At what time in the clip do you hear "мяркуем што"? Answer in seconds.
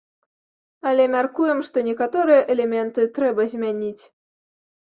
1.15-1.77